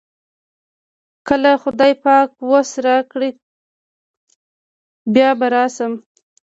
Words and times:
کله 1.27 1.51
خدای 1.63 1.93
پاک 2.03 2.29
وس 2.49 2.69
راکړ 2.85 3.21
بیا 5.13 5.29
به 5.39 5.47
لاړ 5.53 5.67
شم. 5.75 5.93